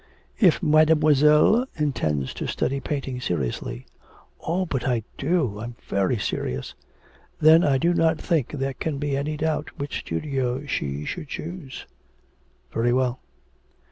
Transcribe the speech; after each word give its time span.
'If 0.39 0.63
Mademoiselle 0.63 1.67
intends 1.75 2.33
to 2.33 2.47
study 2.47 2.79
painting 2.79 3.21
seriously.' 3.21 3.85
'Oh, 4.41 4.65
but 4.65 4.87
I 4.87 5.03
do; 5.15 5.59
I 5.59 5.65
am 5.65 5.75
very 5.87 6.17
serious.' 6.17 6.73
'Then 7.39 7.63
I 7.63 7.77
do 7.77 7.93
not 7.93 8.17
think 8.19 8.47
there 8.53 8.73
can 8.73 8.97
be 8.97 9.15
any 9.15 9.37
doubt 9.37 9.77
which 9.77 9.99
studio 9.99 10.65
she 10.65 11.05
should 11.05 11.27
choose.' 11.27 11.85
'Very 12.73 12.93
well.' 12.93 13.19